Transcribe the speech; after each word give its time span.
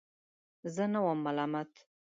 زه 0.73 0.83
نه 0.93 0.99
وم 1.05 1.19
ملامت. 1.25 1.71